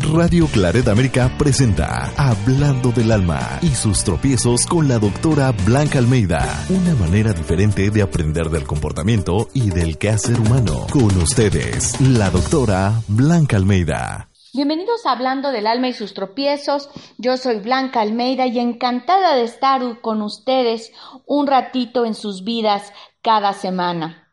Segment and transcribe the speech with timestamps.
[0.00, 6.40] Radio Claret América presenta Hablando del Alma y sus tropiezos con la doctora Blanca Almeida.
[6.68, 10.86] Una manera diferente de aprender del comportamiento y del quehacer humano.
[10.90, 14.30] Con ustedes, la doctora Blanca Almeida.
[14.52, 16.90] Bienvenidos a Hablando del Alma y sus tropiezos.
[17.18, 20.92] Yo soy Blanca Almeida y encantada de estar con ustedes
[21.26, 22.92] un ratito en sus vidas
[23.22, 24.32] cada semana.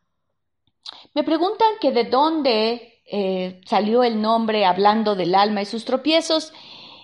[1.13, 6.53] Me preguntan que de dónde eh, salió el nombre hablando del alma y sus tropiezos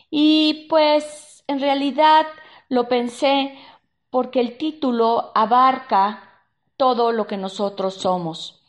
[0.09, 2.25] y pues en realidad
[2.69, 3.57] lo pensé
[4.09, 6.45] porque el título abarca
[6.77, 8.63] todo lo que nosotros somos.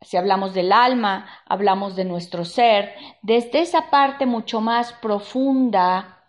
[0.00, 6.24] Si hablamos del alma, hablamos de nuestro ser, desde esa parte mucho más profunda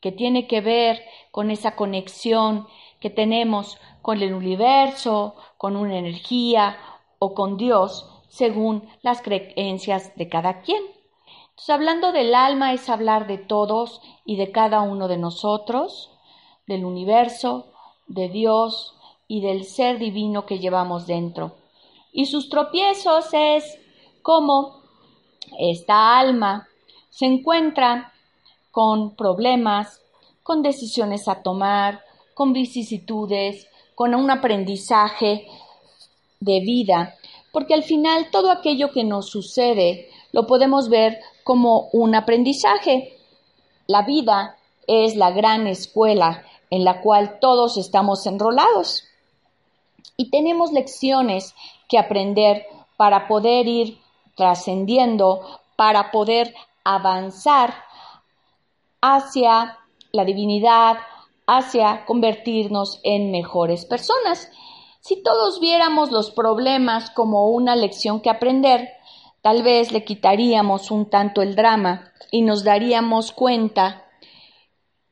[0.00, 2.68] que tiene que ver con esa conexión
[3.00, 6.78] que tenemos con el universo, con una energía
[7.18, 10.82] o con Dios, según las creencias de cada quien.
[11.50, 16.10] Entonces, hablando del alma es hablar de todos y de cada uno de nosotros,
[16.66, 17.66] del universo,
[18.06, 18.94] de Dios
[19.26, 21.56] y del ser divino que llevamos dentro.
[22.12, 23.78] Y sus tropiezos es
[24.22, 24.82] cómo
[25.58, 26.68] esta alma
[27.10, 28.12] se encuentra
[28.70, 30.02] con problemas,
[30.42, 32.02] con decisiones a tomar,
[32.34, 35.48] con vicisitudes, con un aprendizaje
[36.38, 37.17] de vida
[37.52, 43.16] porque al final todo aquello que nos sucede lo podemos ver como un aprendizaje.
[43.86, 49.04] La vida es la gran escuela en la cual todos estamos enrolados
[50.16, 51.54] y tenemos lecciones
[51.88, 53.98] que aprender para poder ir
[54.34, 57.74] trascendiendo, para poder avanzar
[59.00, 59.78] hacia
[60.12, 60.98] la divinidad,
[61.46, 64.50] hacia convertirnos en mejores personas.
[65.00, 68.88] Si todos viéramos los problemas como una lección que aprender,
[69.42, 74.04] tal vez le quitaríamos un tanto el drama y nos daríamos cuenta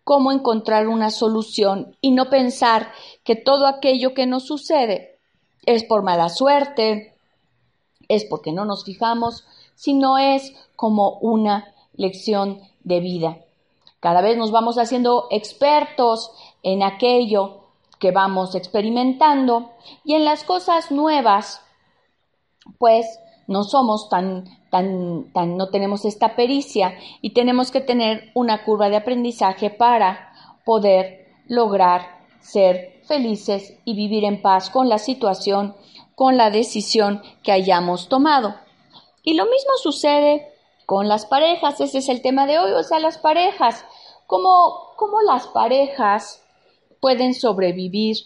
[0.04, 2.92] cómo encontrar una solución y no pensar
[3.24, 5.18] que todo aquello que nos sucede
[5.64, 7.16] es por mala suerte,
[8.08, 9.44] es porque no nos fijamos,
[9.74, 13.38] sino es como una lección de vida.
[14.00, 16.30] Cada vez nos vamos haciendo expertos
[16.62, 17.65] en aquello
[17.98, 19.72] que vamos experimentando.
[20.04, 21.62] Y en las cosas nuevas,
[22.78, 23.06] pues
[23.46, 28.88] no somos tan, tan, tan, no tenemos esta pericia y tenemos que tener una curva
[28.88, 30.32] de aprendizaje para
[30.64, 35.76] poder lograr ser felices y vivir en paz con la situación,
[36.14, 38.54] con la decisión que hayamos tomado.
[39.22, 40.52] Y lo mismo sucede
[40.86, 43.84] con las parejas, ese es el tema de hoy, o sea, las parejas,
[44.26, 46.45] como, como las parejas
[47.00, 48.16] pueden sobrevivir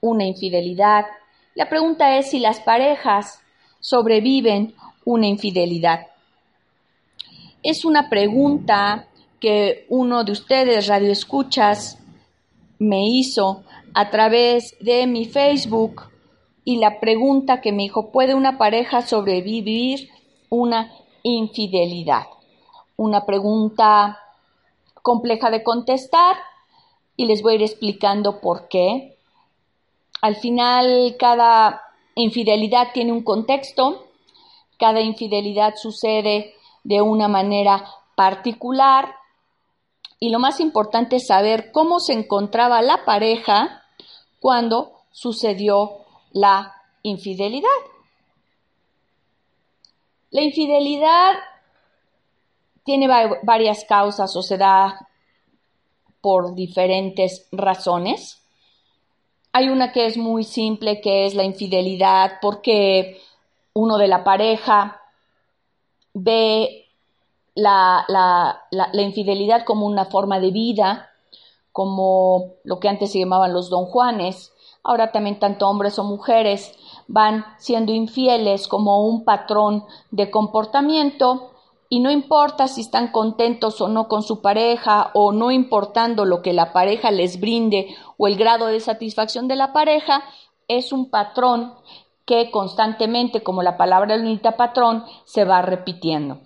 [0.00, 1.06] una infidelidad.
[1.54, 3.40] La pregunta es si las parejas
[3.80, 4.74] sobreviven
[5.04, 6.06] una infidelidad.
[7.62, 9.06] Es una pregunta
[9.40, 11.98] que uno de ustedes, Radio Escuchas,
[12.78, 13.62] me hizo
[13.94, 16.02] a través de mi Facebook
[16.64, 20.10] y la pregunta que me dijo, ¿puede una pareja sobrevivir
[20.48, 22.24] una infidelidad?
[22.96, 24.18] Una pregunta
[25.02, 26.36] compleja de contestar,
[27.16, 29.16] y les voy a ir explicando por qué.
[30.20, 31.82] Al final, cada
[32.14, 34.06] infidelidad tiene un contexto,
[34.78, 37.84] cada infidelidad sucede de una manera
[38.14, 39.14] particular
[40.18, 43.82] y lo más importante es saber cómo se encontraba la pareja
[44.38, 45.98] cuando sucedió
[46.32, 47.68] la infidelidad.
[50.30, 51.34] La infidelidad
[52.84, 53.08] tiene
[53.42, 55.08] varias causas o se da
[56.22, 58.40] por diferentes razones.
[59.52, 63.20] Hay una que es muy simple, que es la infidelidad, porque
[63.74, 65.02] uno de la pareja
[66.14, 66.86] ve
[67.54, 68.06] la,
[68.94, 71.10] infidelidad como una forma de vida,
[71.72, 74.52] como lo que antes se llamaban los don Juanes.
[74.84, 76.74] Ahora también tanto hombres o mujeres
[77.08, 81.52] van siendo infieles como un patrón de comportamiento
[81.92, 86.40] y no importa si están contentos o no con su pareja o no importando lo
[86.40, 90.24] que la pareja les brinde o el grado de satisfacción de la pareja,
[90.68, 91.74] es un patrón
[92.24, 96.40] que constantemente, como la palabra unita patrón, se va repitiendo.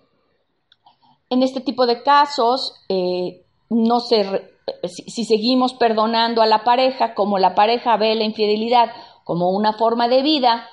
[1.30, 4.52] En este tipo de casos, eh, no se,
[4.82, 8.90] si seguimos perdonando a la pareja, como la pareja ve la infidelidad
[9.22, 10.68] como una forma de vida,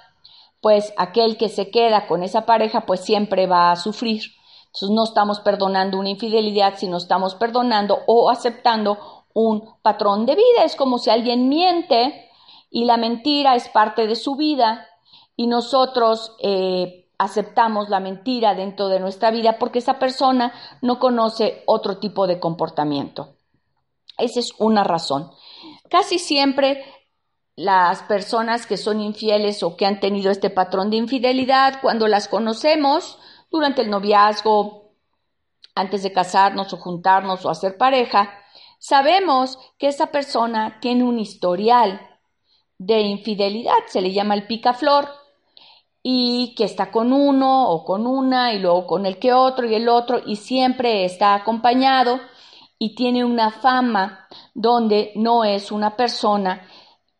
[0.62, 4.24] pues aquel que se queda con esa pareja, pues siempre va a sufrir
[4.74, 8.98] entonces no estamos perdonando una infidelidad, sino estamos perdonando o aceptando
[9.36, 10.64] un patrón de vida.
[10.66, 12.32] Es como si alguien miente
[12.72, 14.88] y la mentira es parte de su vida
[15.36, 21.62] y nosotros eh, aceptamos la mentira dentro de nuestra vida porque esa persona no conoce
[21.68, 23.36] otro tipo de comportamiento.
[24.18, 25.30] Esa es una razón.
[25.88, 26.84] Casi siempre
[27.56, 32.28] las personas que son infieles o que han tenido este patrón de infidelidad, cuando las
[32.28, 33.20] conocemos
[33.54, 34.96] durante el noviazgo,
[35.76, 38.34] antes de casarnos o juntarnos o hacer pareja,
[38.80, 42.02] sabemos que esa persona tiene un historial
[42.80, 45.08] de infidelidad, se le llama el picaflor,
[46.02, 49.76] y que está con uno o con una y luego con el que otro y
[49.76, 52.20] el otro y siempre está acompañado
[52.78, 56.68] y tiene una fama donde no es una persona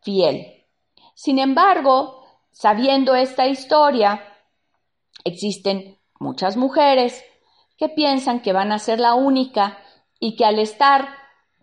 [0.02, 0.66] fiel.
[1.14, 4.20] Sin embargo, sabiendo esta historia,
[5.24, 7.24] existen muchas mujeres
[7.78, 9.78] que piensan que van a ser la única
[10.18, 11.08] y que al estar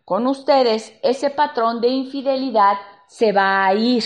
[0.06, 2.78] con ustedes ese patrón de infidelidad
[3.08, 4.04] se va a ir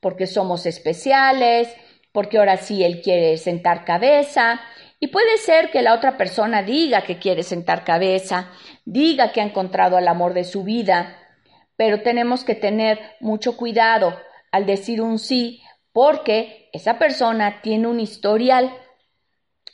[0.00, 1.68] porque somos especiales,
[2.12, 4.60] porque ahora sí él quiere sentar cabeza
[4.98, 8.50] y puede ser que la otra persona diga que quiere sentar cabeza,
[8.84, 11.16] diga que ha encontrado el amor de su vida,
[11.76, 14.18] pero tenemos que tener mucho cuidado
[14.50, 15.62] al decir un sí
[15.92, 18.72] porque esa persona tiene un historial.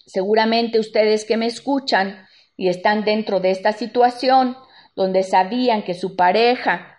[0.06, 2.26] Seguramente ustedes que me escuchan
[2.56, 4.56] y están dentro de esta situación
[4.94, 6.96] donde sabían que su pareja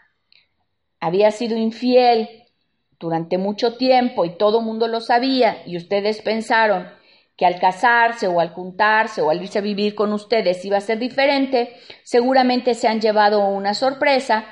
[1.00, 2.30] había sido infiel
[3.00, 6.88] durante mucho tiempo y todo el mundo lo sabía y ustedes pensaron
[7.38, 10.82] que al casarse o al juntarse o al irse a vivir con ustedes iba a
[10.82, 14.46] ser diferente, seguramente se han llevado una sorpresa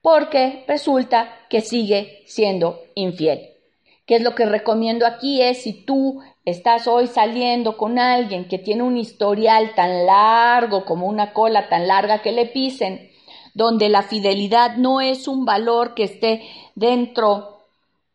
[0.00, 3.50] porque resulta que sigue siendo infiel.
[4.06, 5.42] ¿Qué es lo que recomiendo aquí?
[5.42, 11.06] Es si tú estás hoy saliendo con alguien que tiene un historial tan largo como
[11.06, 13.10] una cola tan larga que le pisen,
[13.54, 16.42] donde la fidelidad no es un valor que esté
[16.74, 17.58] dentro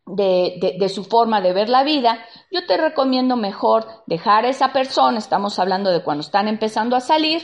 [0.06, 5.18] de, su forma de ver la vida, yo te recomiendo mejor dejar a esa persona,
[5.18, 7.44] estamos hablando de cuando están empezando a salir,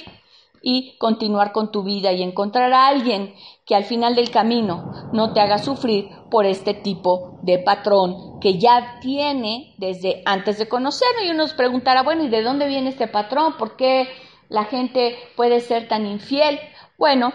[0.61, 3.33] y continuar con tu vida y encontrar a alguien
[3.65, 8.57] que al final del camino no te haga sufrir por este tipo de patrón que
[8.57, 11.23] ya tiene desde antes de conocerlo.
[11.23, 13.57] Y uno nos preguntará, bueno, ¿y de dónde viene este patrón?
[13.57, 14.07] ¿Por qué
[14.49, 16.59] la gente puede ser tan infiel?
[16.97, 17.31] Bueno,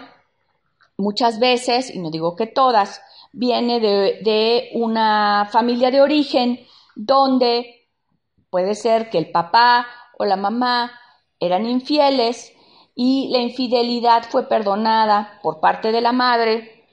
[0.97, 3.01] muchas veces, y no digo que todas,
[3.35, 7.89] viene de, una familia de origen donde
[8.49, 9.87] puede ser que el papá
[10.17, 10.91] o la mamá
[11.39, 12.53] eran infieles
[12.95, 16.85] y la infidelidad fue perdonada por parte de la madre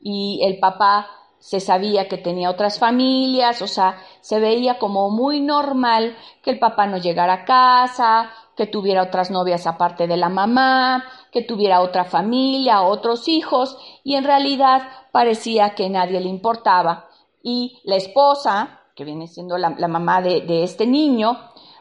[0.00, 1.08] y el papá
[1.38, 6.58] se sabía que tenía otras familias, o sea, se veía como muy normal que el
[6.58, 11.80] papá no llegara a casa, que tuviera otras novias aparte de la mamá, que tuviera
[11.80, 17.08] otra familia, otros hijos, y en realidad parecía que nadie le importaba.
[17.42, 21.38] Y la esposa, que viene siendo la, mamá de, este niño,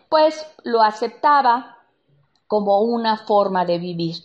[0.10, 1.78] pues lo aceptaba
[2.52, 4.18] como una forma de vivir.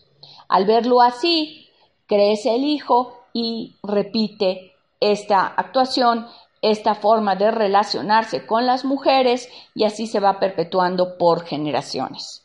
[0.49, 1.69] Al verlo así,
[2.09, 6.27] crece el hijo y repite esta actuación,
[6.61, 12.45] esta forma de relacionarse con las mujeres y así se va perpetuando por generaciones.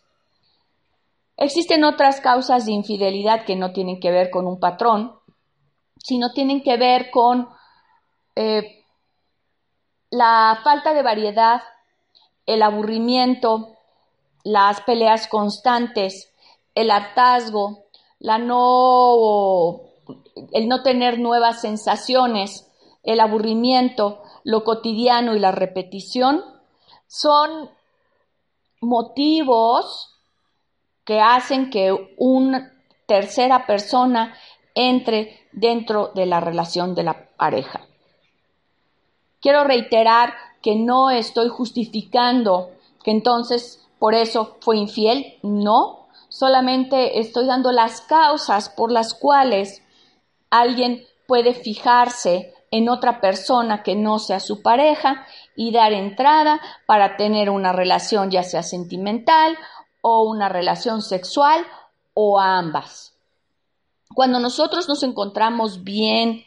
[1.36, 5.16] Existen otras causas de infidelidad que no tienen que ver con un patrón,
[5.98, 7.50] sino tienen que ver con
[8.36, 8.86] eh,
[10.12, 11.64] la falta de variedad,
[12.46, 13.80] el aburrimiento,
[14.44, 16.34] las peleas constantes,
[16.76, 17.86] el hartazgo,
[18.20, 19.82] la no,
[20.52, 22.70] el no tener nuevas sensaciones,
[23.04, 26.44] el aburrimiento, lo cotidiano y la repetición,
[27.08, 27.70] son
[28.80, 30.18] motivos
[31.04, 32.74] que hacen que una
[33.06, 34.34] tercera persona
[34.76, 37.82] entre dentro de la relación de la pareja.
[39.42, 42.72] Quiero reiterar que no estoy justificando
[43.04, 49.84] que entonces por eso fue infiel, no, solamente estoy dando las causas por las cuales
[50.50, 57.16] alguien puede fijarse en otra persona que no sea su pareja y dar entrada para
[57.16, 59.56] tener una relación ya sea sentimental
[60.02, 61.64] o una relación sexual
[62.16, 63.16] o ambas.
[64.16, 66.44] Cuando nosotros nos encontramos bien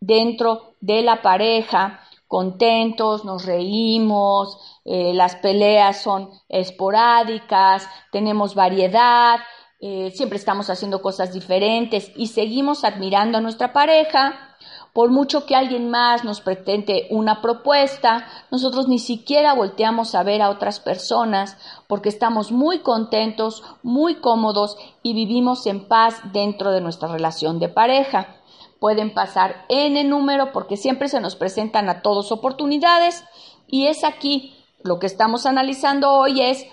[0.00, 9.40] dentro de la pareja, contentos, nos reímos, eh, las peleas son esporádicas, tenemos variedad,
[9.80, 14.56] eh, siempre estamos haciendo cosas diferentes y seguimos admirando a nuestra pareja,
[14.92, 20.42] por mucho que alguien más nos pretende una propuesta, nosotros ni siquiera volteamos a ver
[20.42, 21.56] a otras personas
[21.86, 27.68] porque estamos muy contentos, muy cómodos y vivimos en paz dentro de nuestra relación de
[27.68, 28.37] pareja.
[28.80, 33.24] Pueden pasar el número porque siempre se nos presentan a todos oportunidades
[33.66, 36.66] y es aquí lo que estamos analizando hoy es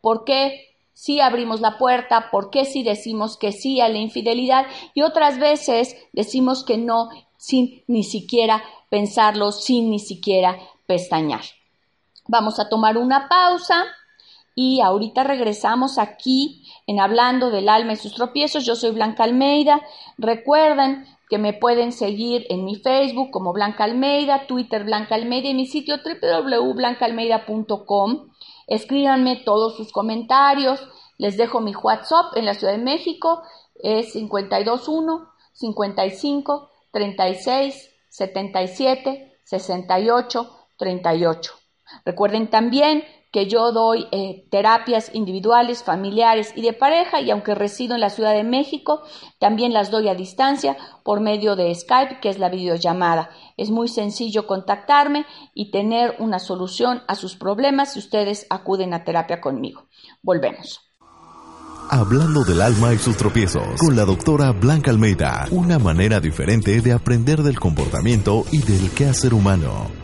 [0.00, 4.66] por qué sí abrimos la puerta, por qué sí decimos que sí a la infidelidad
[4.94, 11.42] y otras veces decimos que no sin ni siquiera pensarlo, sin ni siquiera pestañear.
[12.26, 13.84] Vamos a tomar una pausa
[14.54, 18.64] y ahorita regresamos aquí en Hablando del alma y sus tropiezos.
[18.64, 19.82] Yo soy Blanca Almeida.
[20.16, 25.54] Recuerden que me pueden seguir en mi Facebook como Blanca Almeida, Twitter Blanca Almeida y
[25.54, 28.28] mi sitio www.blancaalmeida.com.
[28.66, 30.86] Escríbanme todos sus comentarios.
[31.18, 33.42] Les dejo mi WhatsApp en la Ciudad de México.
[33.74, 41.52] Es 521 55 36 77 68 38.
[42.04, 43.04] Recuerden también
[43.34, 48.08] que yo doy eh, terapias individuales, familiares y de pareja y aunque resido en la
[48.10, 49.02] Ciudad de México,
[49.40, 53.30] también las doy a distancia por medio de Skype, que es la videollamada.
[53.56, 59.02] Es muy sencillo contactarme y tener una solución a sus problemas si ustedes acuden a
[59.02, 59.88] terapia conmigo.
[60.22, 60.80] Volvemos.
[61.90, 66.92] Hablando del alma y sus tropiezos, con la doctora Blanca Almeida, una manera diferente de
[66.92, 70.03] aprender del comportamiento y del quehacer humano.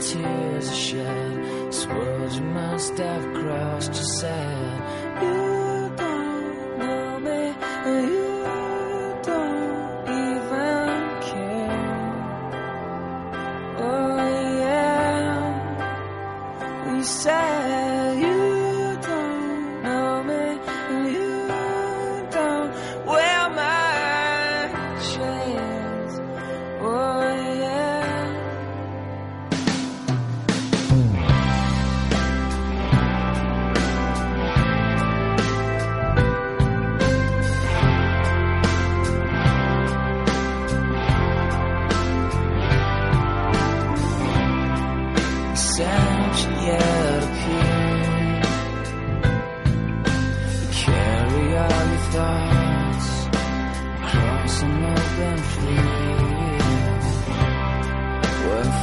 [0.00, 1.74] tears are shed.
[1.74, 4.18] Suppose you must have crossed yourself.
[4.20, 5.57] sad.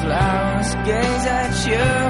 [0.05, 2.04] flowers gaze at you.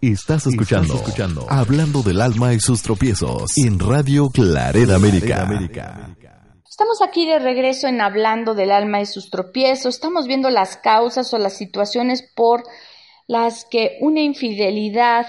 [0.00, 6.16] Estás escuchando, escuchando Hablando del alma y sus tropiezos en Radio Clareda América.
[6.68, 9.94] Estamos aquí de regreso en Hablando del alma y sus tropiezos.
[9.94, 12.64] Estamos viendo las causas o las situaciones por
[13.26, 15.26] las que una infidelidad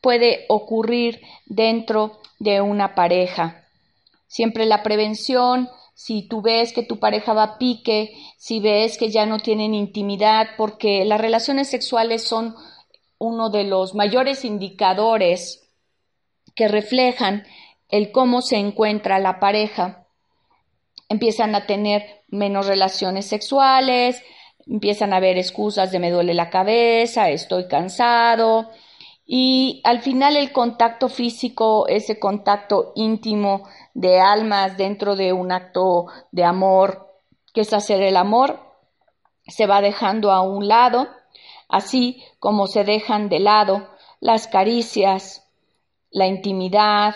[0.00, 3.64] puede ocurrir dentro de una pareja.
[4.26, 9.08] Siempre la prevención, si tú ves que tu pareja va a pique, si ves que
[9.08, 12.54] ya no tienen intimidad, porque las relaciones sexuales son
[13.16, 15.70] uno de los mayores indicadores
[16.54, 17.44] que reflejan
[17.88, 20.06] el cómo se encuentra la pareja.
[21.08, 24.22] Empiezan a tener menos relaciones sexuales,
[24.66, 28.70] empiezan a haber excusas de me duele la cabeza, estoy cansado,
[29.26, 36.06] y al final el contacto físico, ese contacto íntimo de almas dentro de un acto
[36.30, 37.12] de amor,
[37.52, 38.60] que es hacer el amor,
[39.48, 41.08] se va dejando a un lado
[41.68, 43.88] así como se dejan de lado
[44.20, 45.48] las caricias,
[46.10, 47.14] la intimidad,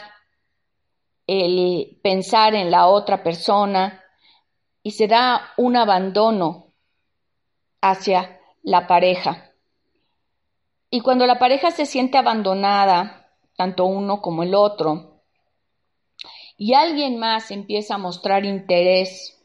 [1.26, 4.02] el pensar en la otra persona
[4.82, 6.72] y se da un abandono
[7.80, 9.49] hacia la pareja.
[10.90, 15.22] Y cuando la pareja se siente abandonada, tanto uno como el otro,
[16.56, 19.40] y alguien más empieza a mostrar interés,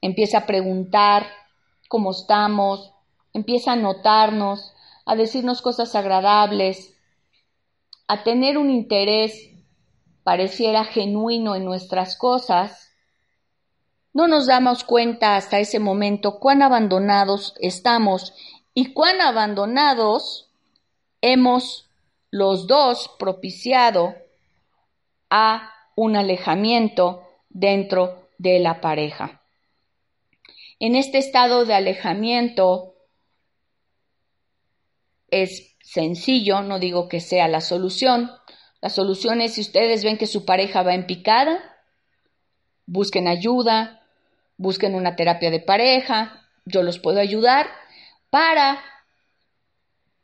[0.00, 1.26] empieza a preguntar
[1.88, 2.92] cómo estamos,
[3.34, 4.72] empieza a notarnos,
[5.04, 6.96] a decirnos cosas agradables,
[8.08, 9.50] a tener un interés
[10.24, 12.90] pareciera genuino en nuestras cosas,
[14.12, 18.32] no nos damos cuenta hasta ese momento cuán abandonados estamos
[18.72, 20.45] y cuán abandonados
[21.32, 21.88] hemos
[22.30, 24.14] los dos propiciado
[25.28, 29.42] a un alejamiento dentro de la pareja.
[30.78, 32.94] En este estado de alejamiento,
[35.28, 38.30] es sencillo, no digo que sea la solución.
[38.80, 41.58] La solución es si ustedes ven que su pareja va en picada,
[42.86, 44.02] busquen ayuda,
[44.58, 47.68] busquen una terapia de pareja, yo los puedo ayudar
[48.30, 48.82] para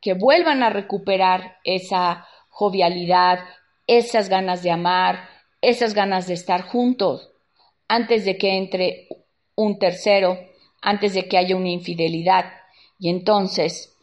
[0.03, 3.39] que vuelvan a recuperar esa jovialidad,
[3.87, 5.29] esas ganas de amar,
[5.61, 7.31] esas ganas de estar juntos,
[7.87, 9.07] antes de que entre
[9.55, 10.37] un tercero,
[10.81, 12.51] antes de que haya una infidelidad.
[12.99, 13.93] Y entonces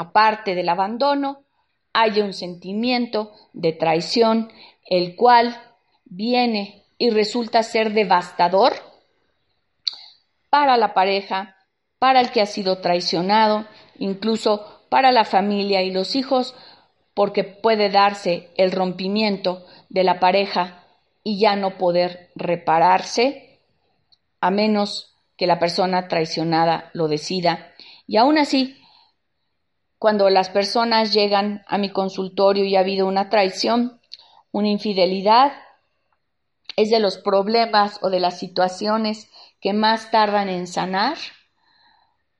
[0.00, 1.44] aparte del abandono,
[1.92, 4.50] hay un sentimiento de traición,
[4.86, 5.60] el cual
[6.04, 8.72] viene y resulta ser devastador
[10.48, 11.56] para la pareja,
[11.98, 13.66] para el que ha sido traicionado,
[13.98, 16.54] incluso para la familia y los hijos,
[17.14, 20.84] porque puede darse el rompimiento de la pareja
[21.24, 23.60] y ya no poder repararse,
[24.42, 27.72] a menos que la persona traicionada lo decida.
[28.06, 28.76] Y aún así,
[29.98, 34.00] cuando las personas llegan a mi consultorio y ha habido una traición,
[34.50, 35.52] una infidelidad,
[36.76, 41.18] es de los problemas o de las situaciones que más tardan en sanar,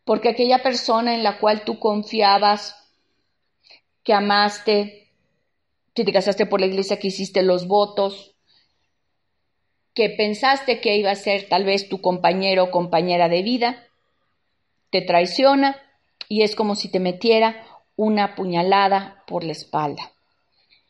[0.04, 2.76] porque aquella persona en la cual tú confiabas,
[4.02, 5.08] que amaste,
[5.94, 8.34] que te casaste por la iglesia, que hiciste los votos,
[9.94, 13.86] que pensaste que iba a ser tal vez tu compañero o compañera de vida,
[14.90, 15.76] te traiciona
[16.28, 20.12] y es como si te metiera una puñalada por la espalda.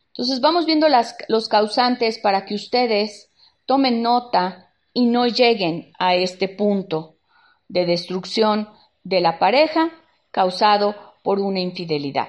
[0.09, 3.31] Entonces vamos viendo las, los causantes para que ustedes
[3.67, 7.17] tomen nota y no lleguen a este punto
[7.69, 8.69] de destrucción
[9.03, 9.91] de la pareja
[10.31, 12.29] causado por una infidelidad.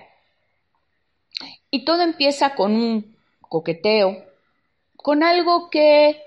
[1.69, 4.25] Y todo empieza con un coqueteo,
[4.97, 6.21] con algo que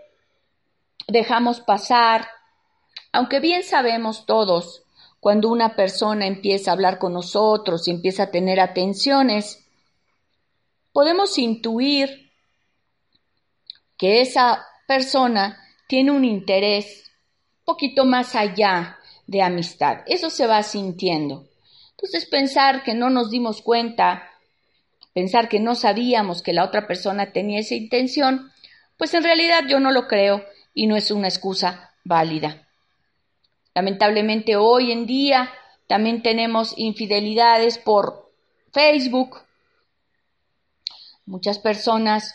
[1.07, 2.29] dejamos pasar,
[3.13, 4.83] aunque bien sabemos todos
[5.21, 9.65] cuando una persona empieza a hablar con nosotros y empieza a tener atenciones,
[10.93, 12.31] podemos intuir
[13.97, 17.11] que esa persona tiene un interés
[17.61, 19.99] un poquito más allá de amistad.
[20.07, 21.49] Eso se va sintiendo.
[21.93, 24.31] Entonces pensar que no nos dimos cuenta,
[25.13, 28.53] pensar que no sabíamos que la otra persona tenía esa intención,
[28.99, 32.69] pues en realidad yo no lo creo y no es una excusa válida.
[33.75, 35.51] Lamentablemente hoy en día
[35.87, 38.31] también tenemos infidelidades por
[38.73, 39.43] Facebook.
[41.27, 42.35] Muchas personas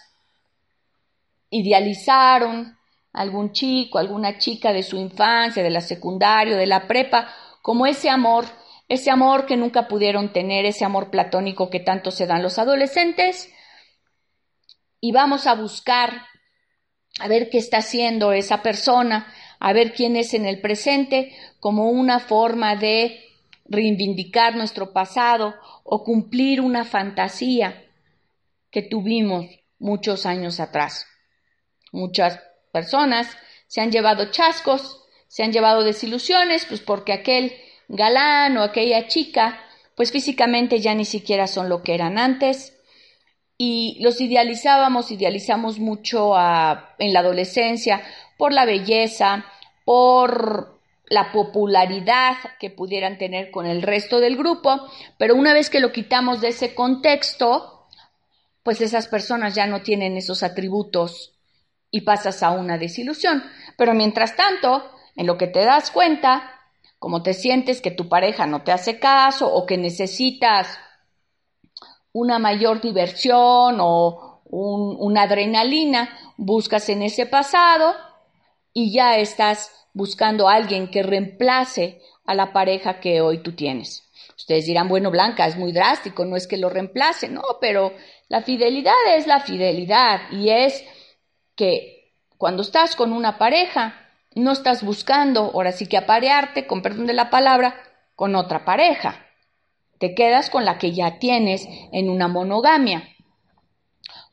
[1.49, 2.78] idealizaron
[3.13, 7.29] algún chico, alguna chica de su infancia, de la secundaria, de la prepa,
[7.61, 8.45] como ese amor,
[8.87, 13.51] ese amor que nunca pudieron tener, ese amor platónico que tanto se dan los adolescentes.
[15.01, 16.25] Y vamos a buscar
[17.19, 21.89] a ver qué está haciendo esa persona a ver quién es en el presente como
[21.89, 23.19] una forma de
[23.65, 27.85] reivindicar nuestro pasado o cumplir una fantasía
[28.71, 29.45] que tuvimos
[29.77, 31.05] muchos años atrás.
[31.91, 37.53] Muchas personas se han llevado chascos, se han llevado desilusiones, pues porque aquel
[37.87, 39.59] galán o aquella chica,
[39.95, 42.75] pues físicamente ya ni siquiera son lo que eran antes.
[43.57, 48.01] Y los idealizábamos, idealizamos mucho en la adolescencia
[48.37, 49.45] por la belleza,
[49.85, 50.79] por
[51.09, 55.91] la popularidad que pudieran tener con el resto del grupo, pero una vez que lo
[55.91, 57.87] quitamos de ese contexto,
[58.63, 61.38] pues esas personas ya no tienen esos atributos
[61.91, 63.43] y pasas a una desilusión.
[63.77, 66.51] Pero mientras tanto, en lo que te das cuenta,
[66.99, 70.77] como te sientes que tu pareja no te hace caso o que necesitas
[72.11, 77.93] una mayor diversión o una adrenalina, buscas en ese pasado
[78.73, 84.09] y ya estás buscando a alguien que reemplace a la pareja que hoy tú tienes.
[84.35, 87.93] Ustedes dirán, bueno, Blanca, es muy drástico, no es que lo reemplace, no, pero
[88.27, 90.83] la fidelidad es la fidelidad y es
[91.59, 93.93] que cuando estás con una pareja,
[94.33, 97.75] no estás buscando, ahora sí que aparearte, con perdón de la palabra,
[98.15, 99.25] con otra pareja.
[99.97, 103.09] Te quedas con la que ya tienes en una monogamia.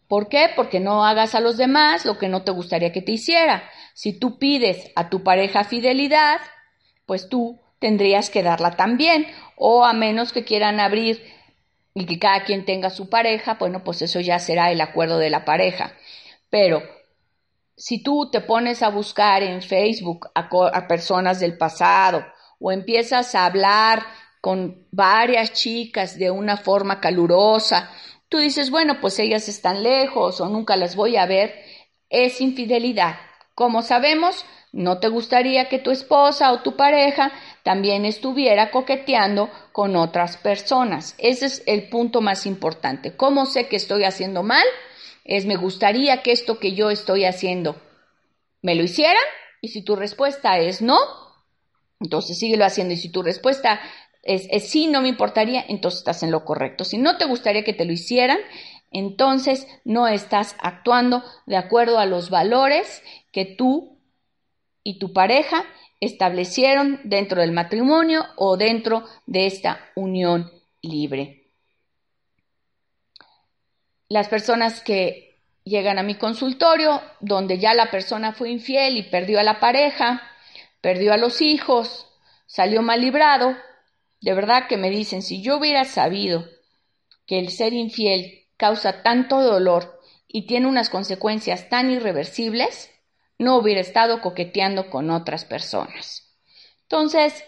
[0.06, 0.50] ¿Por qué?
[0.54, 3.64] Porque no hagas a los demás lo que no te gustaría que te hiciera.
[3.92, 6.38] Si tú pides a tu pareja fidelidad,
[7.06, 9.26] pues tú tendrías que darla también.
[9.56, 11.20] O a menos que quieran abrir
[11.92, 15.30] y que cada quien tenga su pareja, bueno, pues eso ya será el acuerdo de
[15.30, 15.92] la pareja.
[16.50, 16.95] Pero
[17.76, 22.24] si tú te pones a buscar en Facebook a, personas del pasado
[22.58, 24.04] o empiezas a hablar
[24.40, 27.90] con varias chicas de una forma calurosa
[28.28, 31.54] Tú dices, bueno, pues ellas están lejos o nunca las voy a ver.
[32.10, 33.16] Es infidelidad.
[33.54, 39.94] Como sabemos, no te gustaría que tu esposa o tu pareja también estuviera coqueteando con
[39.94, 41.14] otras personas.
[41.18, 43.16] Ese es el punto más importante.
[43.16, 44.66] ¿Cómo sé que estoy haciendo mal?
[45.26, 47.76] Es me gustaría que esto que yo estoy haciendo
[48.62, 49.22] me lo hicieran.
[49.60, 50.96] Y si tu respuesta es no,
[51.98, 52.94] entonces síguelo haciendo.
[52.94, 53.80] Y si tu respuesta
[54.22, 56.84] es, sí, no me importaría, entonces estás en lo correcto.
[56.84, 58.38] Si no te gustaría que te lo hicieran,
[58.92, 63.98] entonces no estás actuando de acuerdo a los valores que tú
[64.84, 65.64] y tu pareja
[65.98, 71.35] establecieron dentro del matrimonio o dentro de esta unión libre.
[74.08, 79.40] Las personas que llegan a mi consultorio, donde ya la persona fue infiel y perdió
[79.40, 80.22] a la pareja,
[80.80, 82.06] perdió a los hijos,
[82.46, 83.56] salió mal librado,
[84.20, 86.46] de verdad que me dicen, si yo hubiera sabido
[87.26, 92.90] que el ser infiel causa tanto dolor y tiene unas consecuencias tan irreversibles,
[93.38, 96.34] no hubiera estado coqueteando con otras personas.
[96.82, 97.44] Entonces,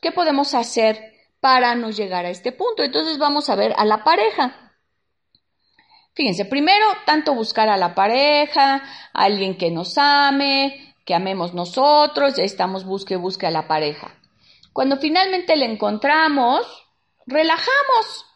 [0.00, 2.82] ¿qué podemos hacer para no llegar a este punto?
[2.82, 4.63] Entonces vamos a ver a la pareja.
[6.14, 8.76] Fíjense, primero, tanto buscar a la pareja,
[9.12, 14.14] a alguien que nos ame, que amemos nosotros, ya estamos busque, busque a la pareja.
[14.72, 16.86] Cuando finalmente le encontramos,
[17.26, 18.26] relajamos.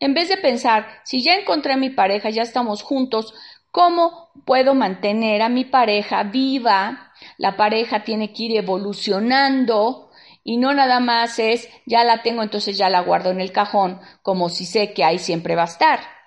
[0.00, 3.34] En vez de pensar, si ya encontré a mi pareja, ya estamos juntos,
[3.70, 7.12] ¿cómo puedo mantener a mi pareja viva?
[7.36, 10.10] La pareja tiene que ir evolucionando
[10.42, 14.00] y no nada más es, ya la tengo, entonces ya la guardo en el cajón,
[14.22, 16.17] como si sé que ahí siempre va a estar.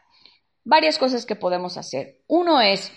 [0.64, 2.22] Varias cosas que podemos hacer.
[2.28, 2.92] Uno es,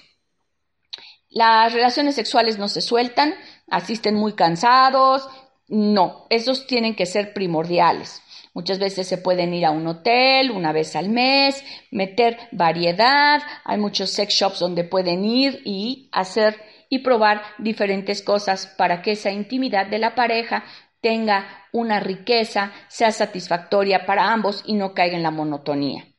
[1.30, 3.34] las relaciones sexuales no se sueltan,
[3.68, 5.28] asisten muy cansados,
[5.66, 8.22] no, esos tienen que ser primordiales.
[8.52, 13.42] Muchas veces se pueden ir a un hotel una vez al mes, meter variedad.
[13.64, 19.12] Hay muchos sex shops donde pueden ir y hacer y probar diferentes cosas para que
[19.12, 20.64] esa intimidad de la pareja
[21.00, 26.13] tenga una riqueza, sea satisfactoria para ambos y no caiga en la monotonía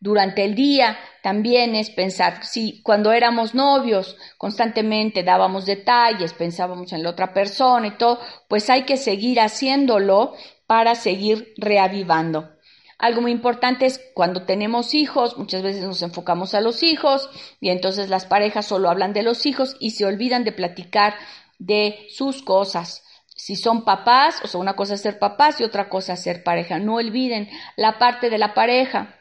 [0.00, 7.02] durante el día también es pensar, si cuando éramos novios constantemente dábamos detalles, pensábamos en
[7.02, 10.32] la otra persona y todo, pues hay que seguir haciéndolo
[10.66, 12.48] para seguir reavivando.
[12.96, 17.28] Algo muy importante es cuando tenemos hijos, muchas veces nos enfocamos a los hijos
[17.60, 21.14] y entonces las parejas solo hablan de los hijos y se olvidan de platicar
[21.58, 23.04] de sus cosas.
[23.26, 26.42] Si son papás, o sea, una cosa es ser papás y otra cosa es ser
[26.42, 26.78] pareja.
[26.78, 29.19] No olviden la parte de la pareja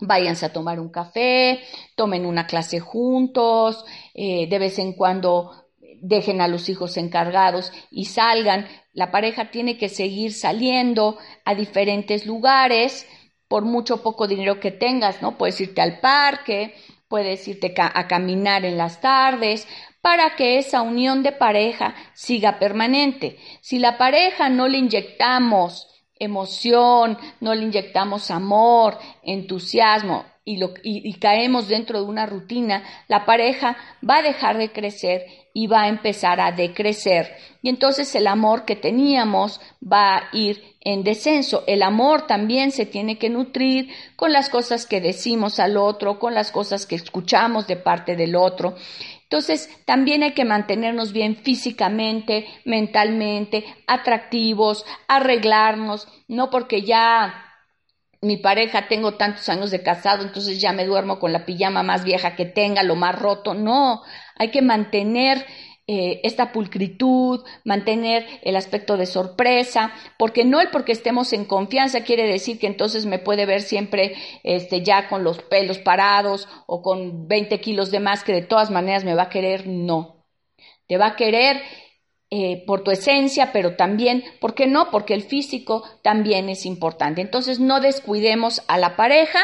[0.00, 1.60] váyanse a tomar un café,
[1.94, 5.66] tomen una clase juntos, eh, de vez en cuando
[6.00, 8.66] dejen a los hijos encargados y salgan.
[8.92, 13.06] La pareja tiene que seguir saliendo a diferentes lugares
[13.48, 15.38] por mucho poco dinero que tengas, ¿no?
[15.38, 16.74] Puedes irte al parque,
[17.08, 19.66] puedes irte a caminar en las tardes
[20.00, 23.38] para que esa unión de pareja siga permanente.
[23.60, 31.12] Si la pareja no le inyectamos emoción, no le inyectamos amor, entusiasmo y, lo, y,
[31.14, 33.76] caemos dentro de una rutina, la pareja
[34.08, 37.34] va a dejar de crecer y va a empezar a decrecer.
[37.62, 41.64] Y entonces el amor que teníamos va a ir en descenso.
[41.66, 46.32] El amor también se tiene que nutrir con las cosas que decimos al otro, con
[46.32, 48.76] las cosas que escuchamos de parte del otro.
[49.28, 57.42] Entonces, también hay que mantenernos bien físicamente, mentalmente, atractivos, arreglarnos, no porque ya
[58.22, 62.04] mi pareja tengo tantos años de casado, entonces ya me duermo con la pijama más
[62.04, 63.54] vieja que tenga, lo más roto.
[63.54, 64.02] No,
[64.36, 65.44] hay que mantener
[65.88, 72.02] eh, esta pulcritud, mantener el aspecto de sorpresa, porque no el porque estemos en confianza
[72.02, 76.82] quiere decir que entonces me puede ver siempre este, ya con los pelos parados o
[76.82, 80.24] con 20 kilos de más que de todas maneras me va a querer, no.
[80.88, 81.62] Te va a querer
[82.30, 84.90] eh, por tu esencia, pero también, ¿por qué no?
[84.90, 87.20] Porque el físico también es importante.
[87.20, 89.38] Entonces no descuidemos a la pareja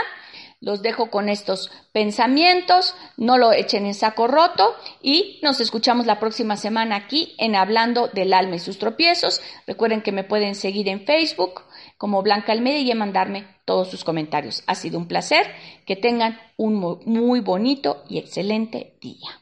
[0.63, 6.21] los dejo con estos pensamientos, no lo echen en saco roto y nos escuchamos la
[6.21, 9.43] próxima semana aquí en Hablando del alma y sus tropiezos.
[9.67, 11.63] Recuerden que me pueden seguir en Facebook
[11.99, 14.63] como Blanca Almeida y mandarme todos sus comentarios.
[14.67, 15.47] Ha sido un placer.
[15.85, 19.42] Que tengan un muy bonito y excelente día.